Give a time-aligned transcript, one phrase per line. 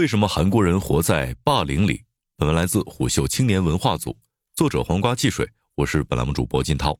[0.00, 2.02] 为什么韩国人活在霸凌里？
[2.38, 4.16] 本文来自虎嗅青年文化组，
[4.54, 6.98] 作者黄瓜汽水，我是本栏目主播金涛。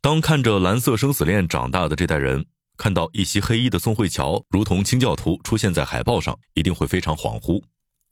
[0.00, 2.46] 当看着《蓝色生死恋》长大的这代人，
[2.76, 7.60] 看到一袭黑衣的宋慧乔如同清教徒出现在海报上，一定会非常恍惚。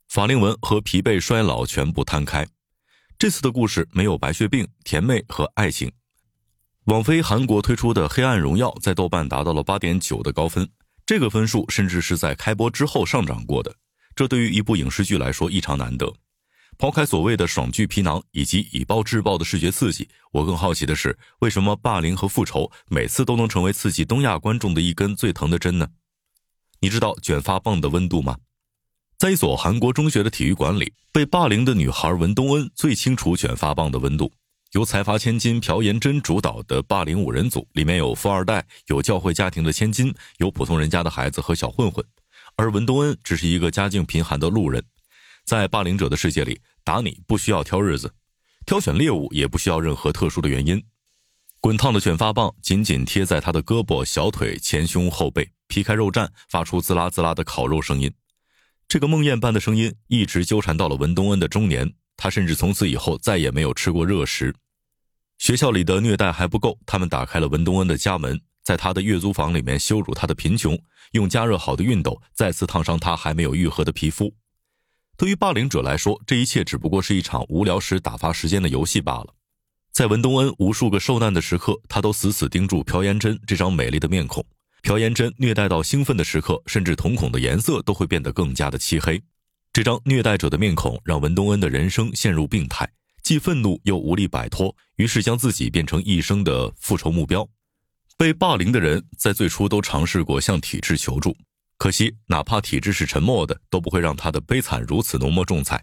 [0.09, 2.45] 法令纹和疲惫衰老全部摊开。
[3.17, 5.89] 这次的故事没有白血病、甜妹和爱情。
[6.87, 10.69] 网飞韩国推出的《黑暗荣耀》在豆瓣达到了八点九的高分，
[11.05, 13.73] 这个分数甚至是在开播之后上涨过的。
[14.19, 16.13] 这对于一部影视剧来说异常难得。
[16.77, 25.87] 抛开所谓的爽剧皮囊以及以暴制暴的视觉刺激，我更好奇的是，为什么霸凌和复仇每次都能成为刺激东亚观众的一根最疼的针呢？
[26.81, 28.35] 你知道卷发棒的温度吗？
[29.17, 34.29] 在一所韩国中学的体育馆里，被霸凌的女孩文东恩最清楚卷发棒的温度。
[34.73, 42.03] 由财阀千金朴妍珍主导的霸凌五人组，里面有富二代，有教会家庭的千金，有普通人家的孩子和小混混。
[42.59, 44.83] 而文东恩只是一个家境贫寒的路人，
[45.45, 48.13] 在霸凌者的世界里，打你不需要挑日子，
[48.65, 50.83] 挑选猎物也不需要任何特殊的原因。
[51.61, 58.13] 滚烫的卷发棒紧紧贴在他的胳膊、小腿、前胸、后背，皮开肉绽，发出滋啦滋啦的烤肉声音。
[58.89, 64.53] 这个梦魇般的声音一直纠缠到了文东恩的中年，他甚至从此以后再也没有吃过热食。
[65.37, 68.41] 学校里的虐待还不够，他们打开了文东恩的家门。
[68.69, 70.77] 在他的月租房里面羞辱他的贫穷，
[71.13, 74.31] 用加热好的熨斗再次烫伤他还没有愈合的皮肤。
[75.17, 79.33] 对于霸凌者来说，这一切只不过是一场无聊时打发时间的游戏罢了。
[79.91, 84.45] 在文东恩无数个受难的时刻，他都死死盯住朴妍珍这张美丽的面孔。
[84.83, 89.19] 朴妍珍虐待到兴奋的时刻，甚至瞳孔的颜色都会变得更加的漆黑。
[89.73, 92.87] 这张虐待者的面孔让文东恩的人生陷入病态，
[93.23, 97.49] 既愤怒又无力摆脱，于是将自己变成一生的复仇目标。
[98.19, 101.37] 被霸凌的人在最初都尝试过向体制求助，
[101.77, 105.81] 可惜哪怕体制是沉默的，都不会让他的悲惨如此浓墨重彩。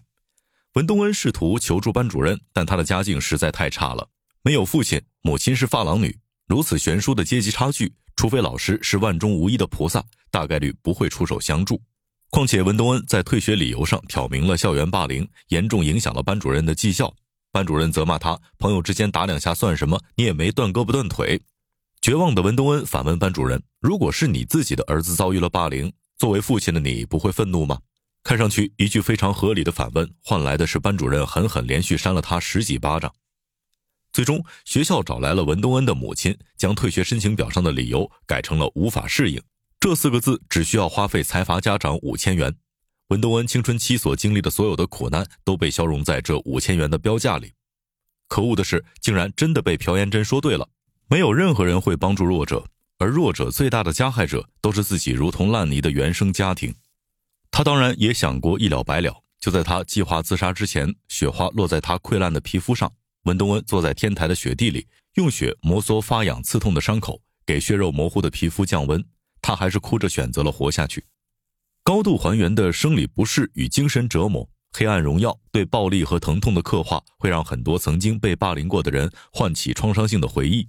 [0.75, 4.07] 文东恩试图求助班主任，但他的家境实在太差了，
[4.43, 6.15] 没有父亲，母亲是发廊女，
[6.47, 11.81] 如此悬殊的阶级差距，除非老师是万中无一的菩萨，大概率不会出手相助。
[12.29, 17.15] 况且文东恩在退学理由上挑明了校园霸凌，严重影响了班主任的绩效，
[17.51, 19.99] 班主任责骂他：朋友之间打两下算什么？
[20.17, 21.41] 你也没断胳膊断腿。
[22.07, 27.81] 绝望的文东恩反问班主任：“如果是你自己的儿子遭遇了霸凌，作为父亲的你不会愤怒吗？”
[28.23, 33.13] 看上去一句非常合理的反问，换来的是班主任狠狠连续扇了他十几巴掌。
[34.13, 39.43] 最终，学校找来了文东恩的母亲，将退学申请表上的理由改成了“无法适应”
[39.81, 42.55] 这四个字，只需要花费财阀家长五千元。
[43.09, 47.55] 文东恩青春期所经历的所有的苦难都被消融在这五千元的标价里。
[48.29, 50.69] 可恶的是，竟然真的被朴妍珍说对了。
[51.09, 52.67] 没有任何人会帮助弱者，
[52.99, 56.75] 而弱者最大的加害者都是自己如同烂泥的原生家庭。
[57.51, 59.23] 他当然也想过一了百了。
[59.39, 62.93] 就在他计划自杀之前，雪花落在他溃烂的皮肤上。
[63.25, 69.05] 文东恩坐在天台的雪地里，用雪摩挲发痒刺痛的伤口，给血肉模糊的皮肤降温。
[69.41, 71.05] 他还是哭着选择了活下去。
[71.85, 80.67] 高度还原的生理不适与精神折磨，《黑暗荣耀》对暴力和疼痛的刻画，会让很多曾经被霸凌过的人唤起创伤性的回忆。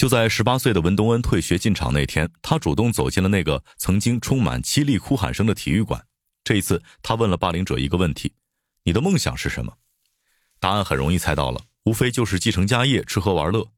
[0.00, 6.06] 就在十八岁的文东恩退学进场那天，他主动走进了那个曾经充满凄厉哭喊声的体育馆。
[6.42, 8.32] 这一次，他问了霸凌者一个问题
[8.84, 9.74] ：“你的梦想是什么？”
[10.58, 13.68] 答案很容易猜到了，无非就是继承家业、吃喝玩乐。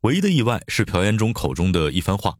[0.00, 2.38] 唯一的意外是朴妍中口中的一番话：“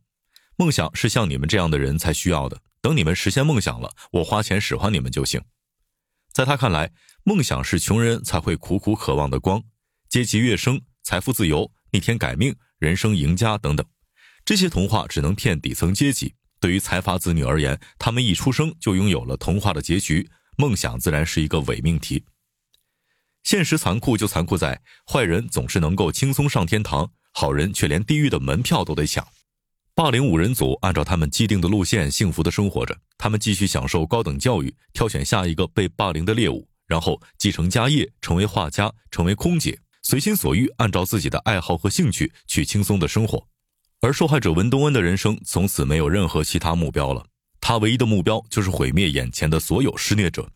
[0.56, 2.62] 梦想是像你们这样的人才需要的。
[2.80, 5.42] 等你们实现梦想了，我花钱使唤你们就行。”
[6.32, 6.90] 在他看来，
[7.22, 9.62] 梦想是穷人才会苦苦渴望的光，
[10.08, 12.54] 阶级跃升、财富自由、逆天改命。
[12.78, 13.86] 人生赢家等等，
[14.44, 16.34] 这些童话只能骗底层阶级。
[16.60, 22.22] 对于财阀子女而言，他们一出生就拥有了童话的结局，梦想自然是一个伪命题。
[23.44, 24.78] 现实残酷就残酷在，
[25.10, 29.26] 坏人总是能够轻松上天堂，好人却连地狱的门票都得抢。
[29.94, 39.78] 霸凌五人组按照他们既定的路线幸福的生活着，他们继续享受高等教育，挑选下一个被霸凌的猎物，然后继承家业，成为画家，成为空姐。
[40.08, 43.44] 随心所欲，按照自己的爱好和兴趣去轻松的生活，
[44.00, 47.26] 而受害者文东恩的人生从此没有任何其他目标了。
[47.60, 50.48] 他唯一的目标就是毁灭眼前的所有施虐者。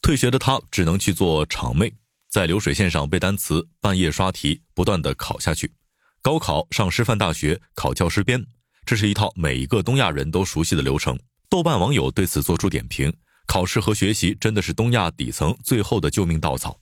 [0.00, 1.92] 退学的他只能去做场妹，
[2.30, 5.72] 在流水线上背单词，半夜刷题，不断的考下去。
[6.22, 8.46] 高考上师范大学，考教师编，
[8.86, 11.18] 这是一套每一个东亚人都熟悉的流程。
[11.48, 13.12] 豆瓣网友对此做出点评：
[13.48, 16.78] 考试和学习真的是东亚底层最后的救命稻草。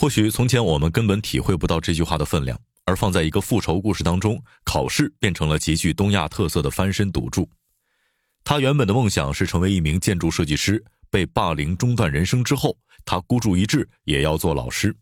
[0.00, 7.46] 或许从前我们根本体会不到这句话的分量，而放在一个复仇故事当中，考试变成了极具东亚特色的翻身赌注。
[8.42, 12.74] 他原本的梦想是成为一名建筑设计师，被霸凌中断人生之后，
[13.04, 14.96] 他孤注一掷也要做老师。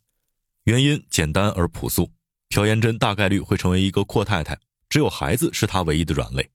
[0.64, 2.10] 原因简单而朴素，
[2.48, 4.58] 朴妍珍大概率会成为一个阔太太，
[4.88, 6.50] 只有孩子是她唯一的软肋。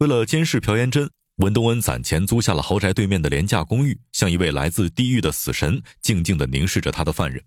[0.00, 7.42] 为了监视朴妍珍，文东恩攒钱租下了豪宅对面的廉价公寓，像一位来自地狱的死神，静静地凝视着他的犯人。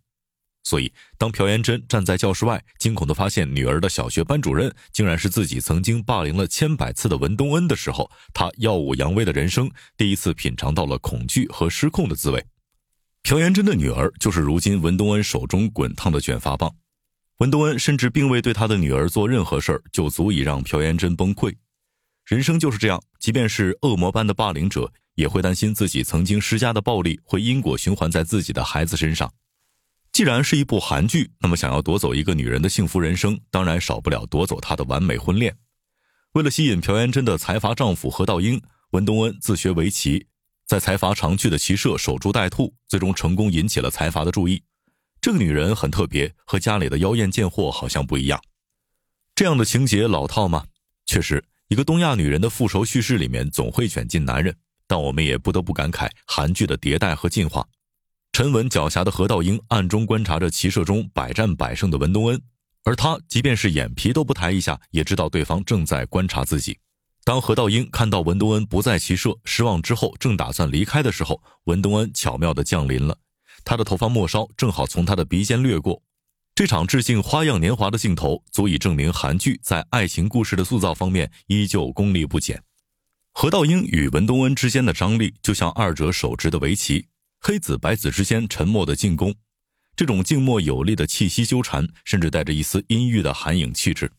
[0.64, 12.46] 所以，当朴元珍站在教室外，惊恐地发现女儿的小学班主任竟然是自己曾经霸凌了千百次的文东恩的时候，他耀武扬威的人生第一次品尝到了恐惧和失控的滋味。
[13.24, 16.74] 朴元珍的女儿就是如今文东恩手中滚烫的卷发棒。
[17.38, 21.56] 文东恩甚至并未对他的女儿做任何事儿，就足以让朴元珍崩溃。
[22.26, 29.34] 人生就是这样，即便是恶魔般的霸凌者，也会担心自己曾经施加的暴力会因果循环在自己的孩子身上。
[30.12, 35.56] 既然是一部韩剧，那么想要夺走一个女人的幸福人生，当然少不了夺走她的完美婚恋。
[36.34, 38.62] 为了吸引朴妍珍的财阀丈夫何道英，
[38.92, 40.28] 文东恩自学围棋，
[40.66, 44.62] 在财阀常去的棋社守株待兔，最终成功引起了财阀的注意。
[45.22, 48.42] 这个女人很特别，和家里的妖艳贱货好像不一样。
[49.36, 50.66] 这样的情节老套吗？
[51.06, 51.44] 确实。
[51.70, 54.56] 一个东亚女人的复仇叙事里面总会卷进男人，
[54.88, 57.64] 但我们也不得不感慨韩剧的迭代和进化。
[58.32, 62.42] 沉稳狡黠的何道英暗中观察着骑射中百战百胜的文东恩，
[62.84, 66.78] 而他即便是眼皮都不抬一下，也知道对方正在观察自己。
[67.26, 73.18] 当何道英看到文东恩不在骑射，失望之后，正打算离开的时候，文东恩巧妙地降临了，
[73.66, 76.02] 他的头发末梢正好从他的鼻尖掠过。
[76.56, 82.62] 这场致敬《花样年华》的镜头，足以证明韩剧在爱情故事的塑造方面依旧功力不减。
[83.32, 87.06] 何道英与文东恩之间的张力，就像二者手执的围棋，
[87.40, 89.34] 黑子白子之间沉默的进攻。
[89.96, 94.12] 这种静默有力的气息纠缠，甚至带着一丝阴郁的寒影气质。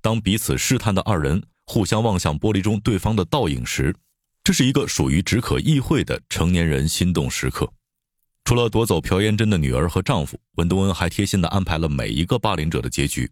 [0.00, 3.94] 当彼此试探的二人互相望向玻璃中对方的倒影时，
[4.44, 7.72] 这是一个属于只可意会的成年人心动时刻。
[8.44, 13.30] 除了夺走朴妍珍的女儿和丈夫，文东恩还贴心地安排了每一个霸凌者的结局。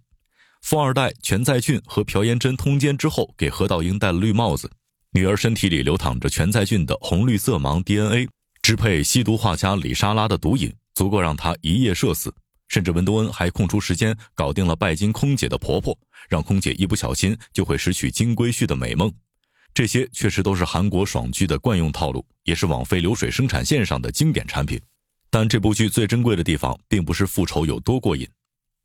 [0.63, 4.71] 富二代全在俊和朴妍珍通奸之后，给何道英戴了绿帽子。
[5.13, 8.29] 女儿身体里流淌着全在俊的红绿色盲 DNA，
[8.63, 12.33] 支配吸毒画家李莎拉的毒瘾，足够让她一夜射死。
[12.69, 15.99] 甚至文东恩还空出时间搞定了拜金空姐的婆婆，
[16.29, 19.13] 让空姐一不小心就会失去金龟婿的美梦。
[19.75, 24.81] 这些确实都是韩国爽剧的惯用套路，也是网飞流水生产线上的经典产品。
[25.31, 28.29] 但这部剧最珍贵的地方，并不是复仇有多过瘾。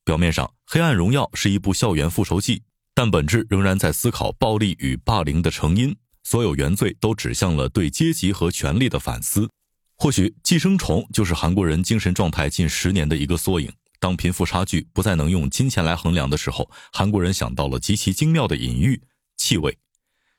[0.04, 2.64] 表面上，《黑暗荣耀》是一部校园复仇记，
[2.94, 5.96] 但本质仍然在思考暴力与霸凌的成因。
[6.24, 9.48] 所有原罪都指向了对阶级和权力的反思。
[9.98, 13.72] 或许，《寄生虫》就是韩国人精神状态近十年的一个缩影。
[14.00, 19.02] 当贫富差距不再能用金钱来衡量的时候，韩国人想到了极其精妙的隐喻——
[19.38, 19.78] 气味。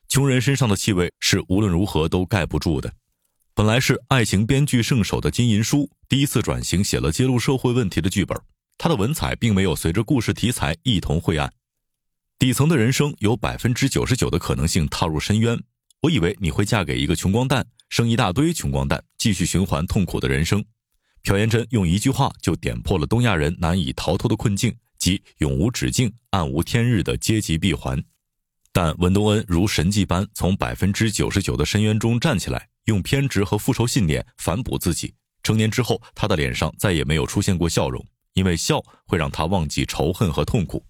[0.07, 2.93] 穷人身上的气味是无论如何都盖不住的。
[3.53, 8.39] 本来是爱情编剧圣手的金银书，第一次转型写了揭露社会问题的剧本。
[8.77, 11.51] 他的文采并没有随着故事题材一同晦暗。
[12.37, 15.59] 底层的人生有百分之九十九的可能性踏入深渊。
[16.01, 20.63] 我以为你会嫁给一个穷光蛋，生一大堆穷光蛋，继续循环痛苦的人生。
[21.23, 28.03] 朴妍珍用一句话就点破了东亚人难以逃脱的困境，即永无止境、暗无天日的阶级闭环。
[28.71, 32.69] 但文东恩如神迹般从百分之九十九的深渊中站起来。
[32.87, 35.13] 用偏执和复仇信念反哺自己。
[35.43, 40.85] 成年之后，他的脸上再也没有出现过笑容，因为笑会让他忘记仇恨和痛苦。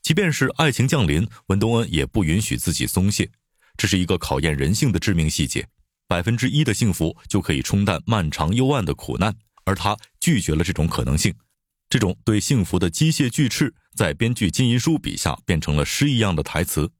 [0.00, 3.28] 即便是爱情降临，文东恩也不允许自己松懈。
[3.76, 5.66] 这是一个考验人性的致命细节。
[6.08, 9.34] 百分之一的幸福就可以冲淡漫长幽暗的苦难，
[9.64, 11.34] 而他拒绝了这种可能性。
[11.88, 16.90] 这种对幸福的机械拒斥，在编剧金银书笔下变成了诗一样的台词。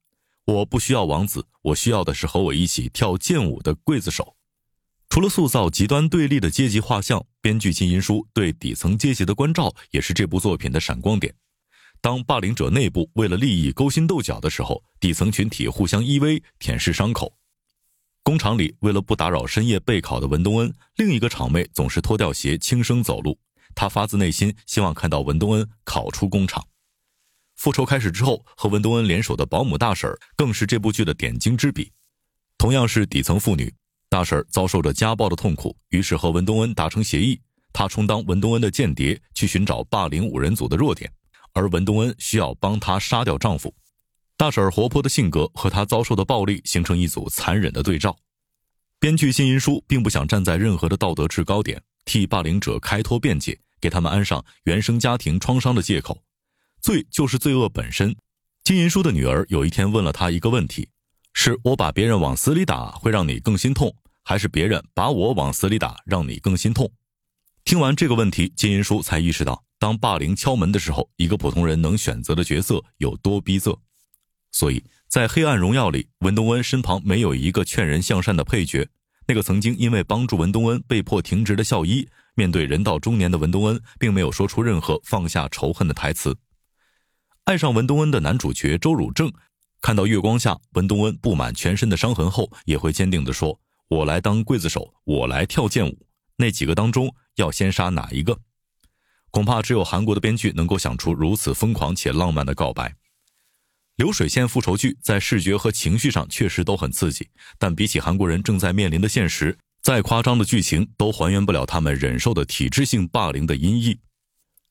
[0.45, 4.37] 我不需要王子，我需要的是和我一起跳剑舞的刽子手。
[5.09, 11.35] 除了塑造极端对立的阶级画像，编剧金银书对底层阶级的关照也是这部作品的闪光点。
[12.01, 17.37] 当霸凌者内部为了利益勾心斗角的时候，底层群体互相依偎，舔舐伤口。
[18.27, 23.39] 工厂里为了不打扰深夜备考的文东恩，另一个厂妹总是脱掉鞋轻声走路，
[23.73, 26.67] 她发自内心希望看到文东恩考出工厂。
[27.55, 31.93] 复仇开始之后，和文东恩联手的保姆大婶更是这部剧的点睛之笔。
[32.59, 33.73] 同样是底层妇女，
[34.09, 37.41] 大婶遭受着家暴的痛苦，于是和文东恩达成协议，
[37.73, 41.09] 她充当文东恩的间谍，去寻找霸凌五人组的弱点，
[41.53, 43.73] 而文东恩需要帮她杀掉丈夫。
[44.37, 48.17] 大婶活泼的性格和她遭受的暴力形成一组残忍的对照。
[48.99, 56.23] 编剧金银书并不想站在任何的道德制高点，替霸凌者开脱辩解，给他们安上原生家庭创伤的借口。
[56.81, 58.15] 罪就是罪恶本身。
[58.63, 60.89] 金银书的女儿有一天问了他一个问题
[61.33, 66.91] ：“是我把别人往死里打会让你更心痛，还是别人把我往死里打，让你更心痛？
[67.65, 73.79] 听完这个问题，金银书才意识到，当霸凌敲门的时候，一个普通人能选择的角色有多逼仄。
[74.57, 78.89] 所以在《黑暗荣耀》里，文东恩身旁没有一个劝人向善的配角。
[79.27, 86.35] 那个曾经因为帮助文东恩被迫停职的校医，面对人到中年的文东恩，并没有说出任何放下仇恨的台词。
[87.45, 89.31] 爱上文东恩的男主角周汝正，
[89.83, 96.07] 看到月光下文东恩布满全身的伤痕后，也会坚定地说：“我来当刽子手，我来跳剑舞。”
[96.39, 98.39] 那几个当中要先杀哪一个？
[99.31, 102.95] 恐怕只有韩国的编剧能够想出如此疯狂且浪漫的告白。
[103.97, 113.97] 流水线复仇剧在视觉和情绪上确实都很刺激，但比起韩国人正在面临的现实，再夸张的剧情都还原不了他们忍受的体制性霸凌的阴翳。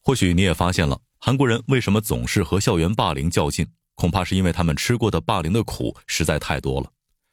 [0.02, 3.68] 或许你也发现了，韩国人为什么总是和校园霸凌较劲？
[3.96, 6.92] 恐怕是因为他们吃过的霸凌的苦实在太多了。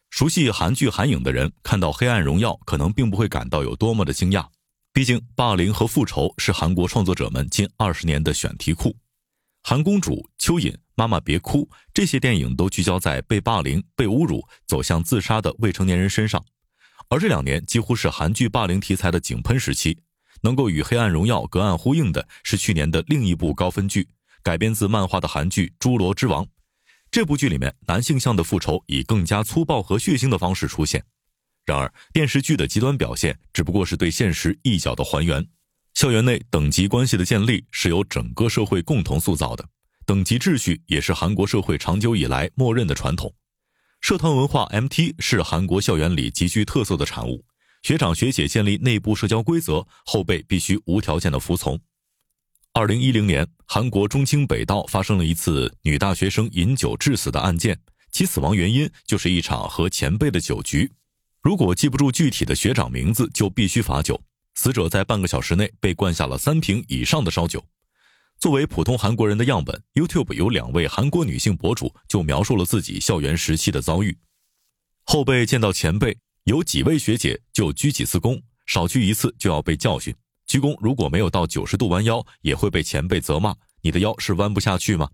[0.08, 4.46] 熟悉韩剧韩影的人看到《黑暗荣耀》，可能并不会感到有多么的惊讶，
[4.92, 8.96] 毕竟霸凌和复仇是韩国创作者们近二十年的选题库。
[9.62, 16.44] 韩公主、蚯蚓、妈妈别哭，这些电影都聚焦在被霸凌、被侮辱、走向自杀的未成年人身上。
[17.08, 19.98] 而这两年几乎是韩剧霸凌题材的井喷时期。
[20.44, 24.08] 能够与《黑暗荣耀》隔岸呼应的是去年的另一部高分剧，
[24.42, 26.44] 改编自漫画的韩剧《侏罗之王》。
[27.12, 31.04] 这部剧里面，男性向的复仇以更加粗暴和血腥的方式出现。
[31.64, 35.46] 然而，电视剧的极端表现只不过是对现实一角的还原。
[35.94, 39.64] 校园内等级关系的建立是由整个社会共同塑造的，
[40.12, 43.34] 等级秩序也是韩国社会长久以来默认的传统。
[44.02, 47.42] 社团文化 MT 是韩国校园里极具特色的产物，
[47.82, 51.80] 学长学姐建立内部社交规则，后辈必须无条件的服从。
[52.74, 60.92] 二零一零年，韩国中清北道发生了一次女大学生饮酒致死的案件，其死亡原因就是一场和前辈的酒局。
[61.40, 64.20] 如果记不住具体的学长名字，就必须罚酒。
[64.52, 67.64] 死者在半个小时内被灌下了三瓶以上的烧酒。
[68.42, 74.18] 作为普通韩国人的样本，YouTube 有两位韩国女性博主就描述了自己校园时期的遭遇。
[75.04, 80.12] 后辈见到前辈，有几位学姐就鞠几次躬，少鞠一次就要被教训。
[80.44, 83.54] 鞠躬如果没有到九十度弯腰，也会被前辈责骂。
[83.80, 85.08] 你的腰是弯不下去吗？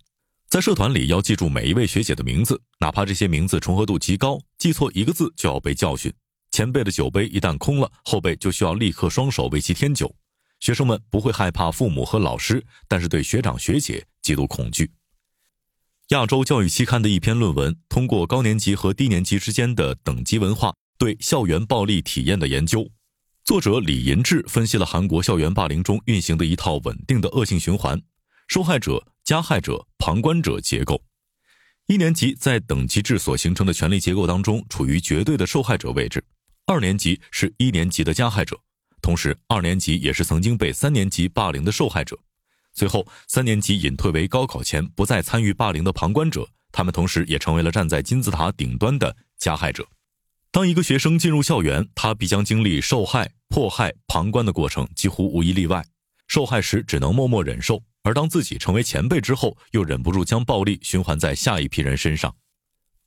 [0.48, 6.10] 在社团里要记住每一位学姐的名字，哪怕这些名字重合度极高，记错一个字就要被教训。
[6.50, 10.16] 前辈的酒杯一旦空了，后辈就需要立刻双手为其添酒。
[10.60, 14.90] 学生们不会害怕父母和老师，但是对学长学姐极度恐惧。
[16.08, 22.90] 亚洲教育期刊的一篇论文，通过高年级和低年级之间的等级文化对校园暴力体验的研究。
[23.44, 28.00] 作者李银志分析了韩国校园霸凌中运行的一套稳定的恶性循环：
[28.46, 31.02] 受害者、加害者、旁观者结构。
[31.86, 36.20] 一年级在等级制所形成的权力结构当中，处于绝对的受害者位置；
[36.66, 38.60] 二年级是一年级的加害者，
[39.00, 42.18] 同时二年级也是曾经被三年级霸凌的受害者。
[42.72, 49.86] 最后，三年级隐退为高考前不再参与霸凌的旁观者，他们同时也成为了站在金字塔顶端的加害者。
[50.50, 55.84] 当一个学生进入校园，他必将经历受害、迫害、旁观的过程，几乎无一例外。
[56.26, 62.34] 受害时只能默默忍受，而当自己成为前辈之后，又忍不住将暴力循环在下一批人身上。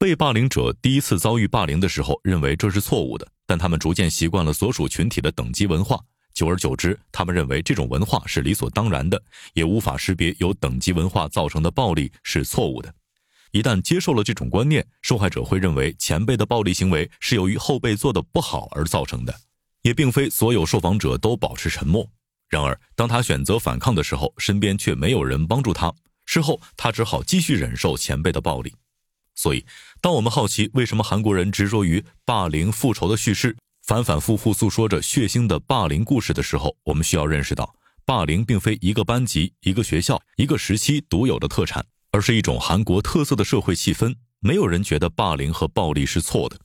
[0.01, 5.99] 被霸凌者第一次遭遇霸凌的时候，认为这是错误的，但他们逐渐习惯了所属群体的等级文化，
[6.33, 9.21] 久而久之，他们认为这种文化是理所当然的，
[9.53, 12.91] 也无法识别由等级文化造成的暴力是错误的。
[13.51, 19.31] 一旦接受了这种观念，受害者会认为前辈的暴力行为是由于后辈做的不好而造成的，
[19.83, 22.09] 也并非所有受访者都保持沉默。
[22.49, 25.93] 然而，当他选择反抗的时候，身边却没有人帮助他，
[26.25, 28.73] 事后他只好继续忍受前辈的暴力。
[29.41, 29.65] 所以，
[29.99, 33.57] 当我们好奇为什么韩国人执着于霸凌复仇的叙事，
[33.87, 37.73] 反反复复诉说着血腥的霸凌故事的时候，我们需要认识到，
[38.05, 41.83] 霸凌并非一个班级、一个学校、一个时期独有的特产。
[42.13, 46.59] 而是一种韩国特色的社会气氛，没有人觉得霸凌和暴力是错的。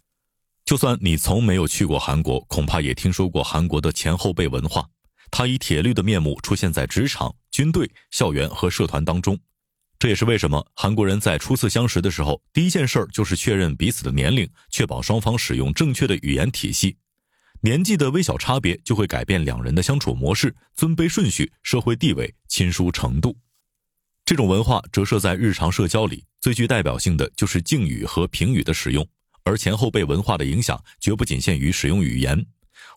[0.65, 4.85] 就算你从没有去过韩国，恐怕也听说过韩国的前后辈文化。
[5.31, 9.39] 它以铁律的面目出现在职场、军队、校园和社团当中。
[9.99, 16.97] 这也是为什么韩国人在初次相识的时候，第一件事儿就是确认彼此的年龄，确保双方使用正确的语言体系。
[17.63, 23.37] 年纪的微小差别就会改变两人的相处模式、尊卑顺序、社会地位、亲疏程度。
[24.27, 29.07] 这种文化折射在日常社交里，最具代表性的就是敬语和平语的使用。
[29.45, 32.45] 而前后辈文化的影响绝不仅限于使用语言，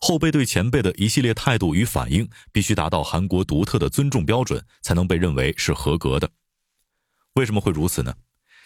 [0.02, 6.28] 后辈对前辈的一系列态度与反应，必须达到韩国独特的尊重标准，才能被认为是合格的。
[7.34, 8.14] 为什么会如此呢？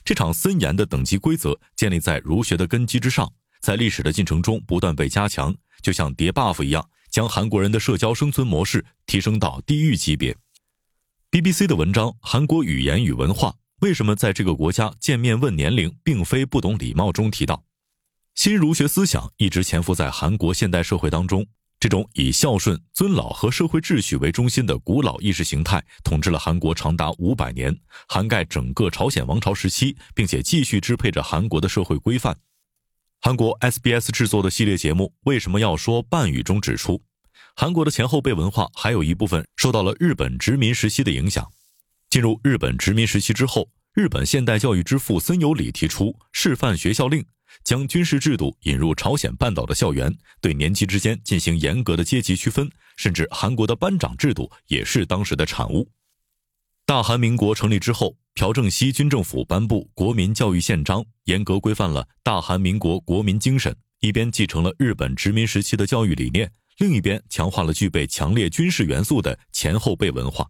[0.04, 10.37] 这场森严的等级规则建立在儒学的根基之上，在历史的进程中不断被加强，就像叠 buff 一样，将韩国人的社交生存模式提升到地狱级别。
[11.30, 17.64] BBC 的文章《韩国语言与文化：为什么在这个国家见面问年龄并非不懂礼貌》中提到，
[18.35, 21.47] 新儒学思想一直潜伏在韩国现代社会当中。
[21.84, 32.34] 这种以孝顺、尊老和社会秩序为中心的古老意识形态，统治了韩国长达五百年，涵盖整个朝鲜王朝时期，并且继续支配着韩国的社会规范。
[33.20, 37.02] 韩国 SBS 制作的系列节目《为什么要说半语》中指出，
[37.54, 41.46] 韩国的前后辈文化还有一部分受到了日本殖民时期的影响。
[42.08, 47.26] 进入日本殖民时期之后，日本现代教育之父森有礼提出示范学校令。
[47.62, 55.88] 将军事制度引入朝鲜半岛的校园，对年级之间进行严格的阶级区分，甚至韩国的班长制度也是当时的产物。
[56.87, 70.46] 大韩民国成立之后，朴正熙军政府颁布《国民教育宪章》，严格规范了大韩民国国民精神，一边继承了日本殖民时期的教育理念，另一边强化了具备强烈军事元素的前后辈文化。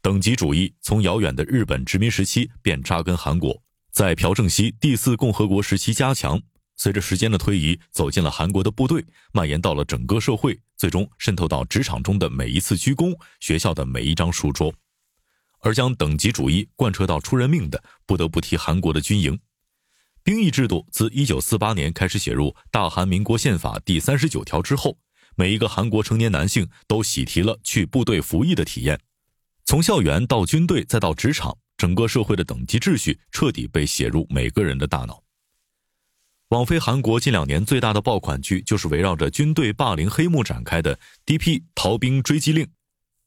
[0.00, 3.60] 等级主义从遥远的日本殖民时期便扎根韩国。
[3.92, 6.40] 在朴正熙第四共和国时期加强，
[6.76, 14.72] 随着时间的推移，走进了韩国的部队，蔓延到了整个社会，最终渗透到职场中的每一次鞠躬、学校的每一张书桌。
[15.60, 19.38] 而将等级主义贯彻到出人命的，不得不提韩国的军营。
[20.24, 24.96] 兵役制度自1948年开始写入大韩民国宪法第三十九条之后，
[25.36, 28.98] 每一个韩国成年男性都喜提了去部队服役的体验，
[29.66, 31.58] 从校园到军队再到职场。
[31.82, 35.20] 整个社会的等级秩序彻底被写入每个人的大脑。
[36.50, 40.94] 网飞韩国近两年最大的爆款剧，就是围绕着军队霸凌黑幕展开的
[41.26, 41.64] 《D.P.
[41.74, 42.64] 逃兵追击令》。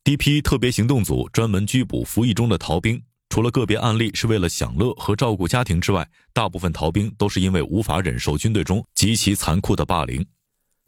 [0.06, 0.42] D.P.
[0.42, 10.26] 特别行动组专门拘捕服役中的逃兵，除了个别案例是为了享乐和照顾家庭之外，大部分逃兵都是因为无法忍受军队中极其残酷的霸凌。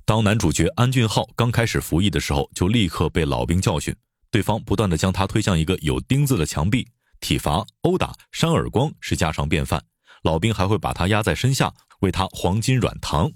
[0.06, 3.94] 当男主角安俊浩刚开始服役的时候，就立刻被老兵教训，
[4.32, 6.88] 对方不断的将他推向一个有钉子的墙壁。
[7.20, 9.84] 体罚、殴打、扇耳光是家常便饭，
[10.24, 13.32] 老兵还会把他压在身下，喂他黄金软糖，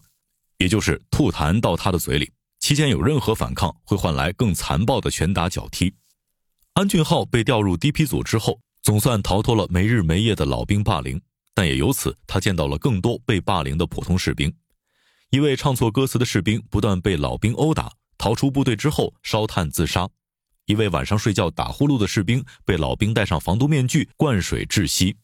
[0.58, 2.32] 也就是吐痰到他的嘴里。
[2.60, 5.94] 期间有任何反抗，会换来更残暴的拳打脚踢。
[6.74, 11.20] 安俊浩被调入 D.P 组之后，总算逃脱了没日没夜的老兵霸凌，
[11.54, 14.54] 但也由此他见到了更多被霸凌的普通士兵。
[15.32, 20.08] 一位唱错歌词的士兵不断被老兵殴打，逃出部队之后烧炭自杀。
[20.72, 25.16] 一位晚上睡觉打呼噜的士兵被老兵戴上防毒面具灌水窒息。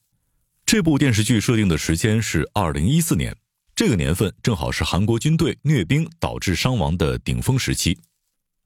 [0.65, 3.35] 这部电视剧设定的时间是二零一四年，
[3.73, 7.97] 这个年份正好是韩国军队虐兵导致伤亡的顶峰时期。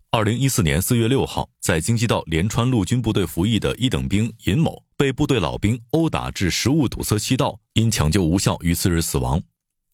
[0.10, 9.42] 二零一四年四月六号，在京畿道连川陆军部队服役的一等兵尹某被部队老兵殴打致食物堵塞气道，因抢救无效于次日死亡。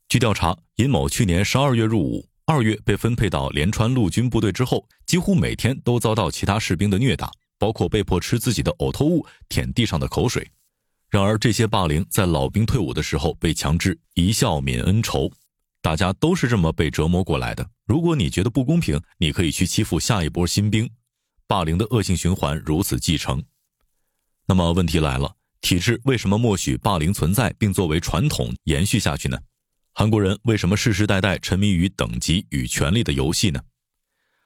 [0.08, 2.28] 据调查，尹某去年十二月入伍。
[2.50, 7.30] 二月被分配到连川陆军部队之后，几乎每天都遭到其他士兵的虐打，
[7.60, 10.50] 包括被迫吃自己的呕吐物、舔地上的口水。
[11.10, 15.30] 然而，这些霸凌在老兵退伍的时候被强制一笑泯恩仇，
[15.82, 17.70] 大家都是这么被折磨过来的。
[17.86, 20.90] 如果你觉得不公平，你可以去欺负下一波新兵，
[21.48, 23.44] 霸凌的恶性循环如此继承。
[24.46, 29.38] 那么问题来了，体制为什么默许霸凌存在，并作为传统延续下去呢？
[30.00, 33.60] 韩国人为什么世世代代沉迷于等级与权力的游戏呢？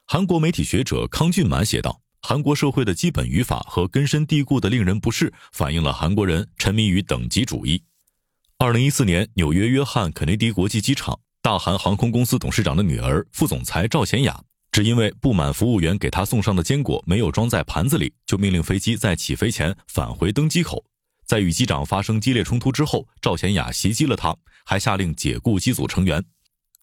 [0.06, 7.84] 韩国媒体学者康俊满写道：“韩国社会的基本语法和根深蒂固的令人不适，反映了韩国人沉迷于等级主义。”
[8.60, 20.86] 二零一四年，纽约约翰肯尼迪国际机场，大韩航空公司董事长的女儿副总裁赵贤雅，只因为不满服务员给她送上的坚果没有装在盘子里，就命令飞机在起飞前返回登机口。
[21.26, 26.24] 在与机长发生激烈冲突之后，赵贤雅袭击了他，还下令解雇机组成员。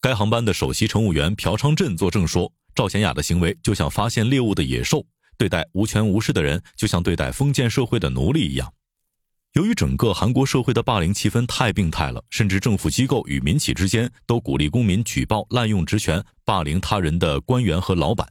[0.01, 5.05] 该航班的首席乘务员朴昌镇作证说，赵贤雅的行为就像发现猎物的野兽，
[5.37, 8.73] 对待无权无势的人就像对待封建社会的奴隶一样。
[9.55, 18.29] 由于整个韩国社会的霸凌气氛太病态了，甚至政府机构与民企之间都鼓励公民举报滥用职权、霸凌他人的官员和老板。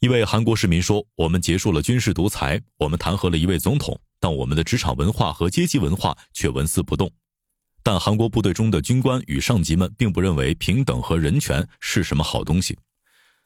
[0.00, 7.10] 一位韩国市民说：“我们结束了军事独裁，我们弹劾了一位总统。”但我们的职场文化和阶级文化却纹丝不动。
[7.82, 12.78] 但韩国部队中的军官与上级们并不认为平等和人权是什么好东西。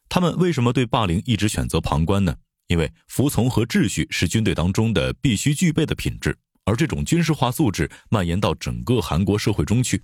[0.09, 2.35] 他们为什么对霸凌一直选择旁观呢？
[2.67, 10.03] 因为服从和秩序是军队当中的必须具备的品质，而这种军事化素质蔓延到整个韩国社会中去。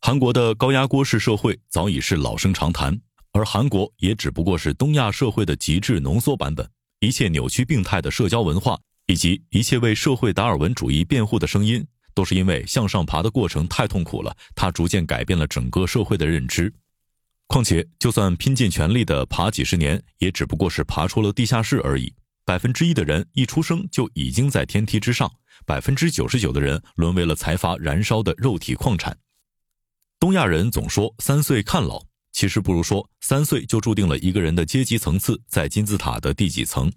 [0.00, 3.00] 韩国的高压锅式社会早已是老生常谈，
[3.32, 6.68] 而韩国也只不过是东亚社会的极致浓缩版本。
[7.00, 8.78] 一切扭曲病态的社交文化。
[9.08, 14.34] 以及一切为社会达尔文主义辩护的声音，都是因为向上爬的过程太痛苦了。
[14.56, 16.72] 它逐渐改变了整个社会的认知。
[17.46, 22.12] 况且，就算拼尽全力的爬几十年，也只不过是爬出了地下室而已。
[22.44, 25.30] 百分之一的人一出生就已经在天梯之上，
[25.64, 29.16] 百分之九十九的人沦为了财阀燃烧的肉体矿产。
[30.18, 32.02] 东亚人总说三岁看老，
[32.32, 36.90] 其实不如说三岁就注定了一个人的阶级层次在金字塔的第几层。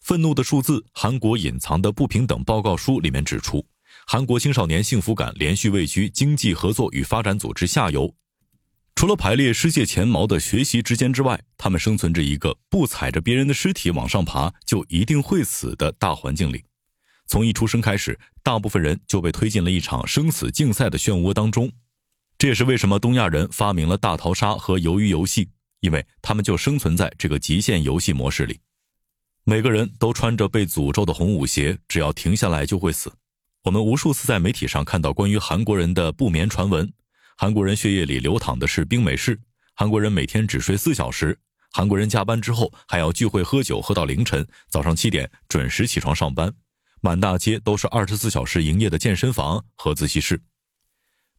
[0.00, 3.64] 愤怒的数字，韩国隐藏的不平等报告书里面指出，
[4.12, 8.12] 韩国青少年幸福感连续位居经济合作与发展组织下游。
[8.96, 16.64] 除了排列世界前茅的学习之间之外，他们生存着一个不踩着别人的尸体往上爬就一定会死的大环境里。
[17.28, 21.70] 从一出生开始，大部分人就被推进了一场生死竞赛的漩涡当中。
[22.36, 28.58] 这也是为什么东亚人发明了大逃杀和鱿鱼游戏，因为他们就生存在这个极限游戏模式里。
[29.44, 33.12] 每个人都穿着被诅咒的红舞鞋，只要停下来就会死。
[33.64, 36.90] 我们无数次在媒体上看到关于韩国人的不眠传闻。
[37.36, 39.38] 韩国人血液里流淌的是冰美式。
[39.74, 41.38] 韩国人每天只睡四小时。
[41.70, 46.50] 韩国人加班之后还要聚会喝酒，喝到凌晨，早上七点准时起床上班。
[47.02, 50.40] 满大街都是二十四小时营业的健身房和自习室。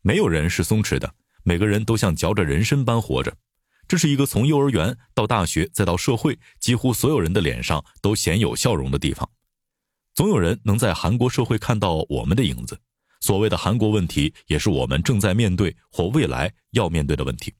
[0.04, 3.36] 没有人是松弛的，每个人都像嚼着人参般活着。
[3.88, 9.28] 这是一个从幼儿园到大学再到社会，几乎所有人的脸上都鲜有笑容的地方。
[10.14, 12.78] 总有人能在韩国社会看到我们的影子。
[13.22, 17.54] 所谓的韩国问题，也是我们正在面对或未来要面对的问题。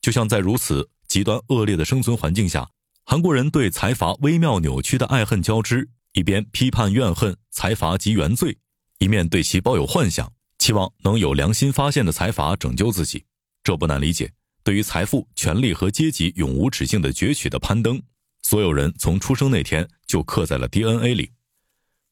[0.00, 2.68] 就像在如此极端恶劣的生存环境下，
[3.04, 8.58] 韩国人对财阀微妙扭曲的爱恨交织，一边批判怨恨财阀及原罪，
[8.98, 13.24] 一面对其抱有幻想，期望能有良心发现的财阀拯救自己。
[13.62, 14.32] 这不难理解。
[14.64, 18.02] 对于财富、权力和阶级永无止境的攫取的攀登，
[18.42, 21.30] 所有人从出生那天就刻在了 DNA 里。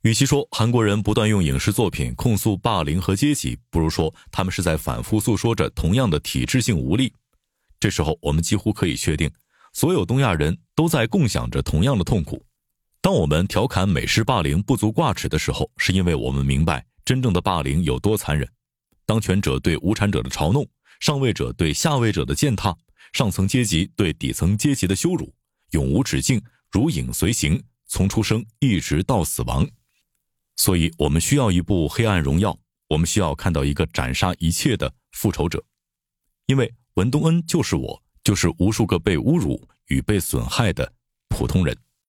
[0.03, 7.13] 与其说韩国人不断用影视作品控诉霸凌和阶级，不如说他们是在反复诉说着同样的体制性无力。
[7.81, 9.31] 这时候，我们几乎可以确定，
[9.73, 12.45] 所有东亚人都在共享着同样的痛苦。
[13.01, 18.49] 当我们调侃美式霸凌不足挂齿的时候，是因为我们明白真正的霸凌有多残忍：
[19.05, 20.67] 当权者对无产者的嘲弄，
[21.01, 22.77] 上位者对下位者的践踏，
[23.13, 25.35] 上层阶级对底层阶级的羞辱，
[25.71, 29.69] 永无止境，如影随形，从出生一直到死亡。
[30.57, 32.53] 所以我们需要一部《黑暗荣耀》，
[32.89, 35.63] 我们需要看到一个斩杀一切的复仇者，
[36.47, 40.93] 因为文东恩就是我，就是无数个被侮辱与被损害的
[41.29, 41.77] 普通人。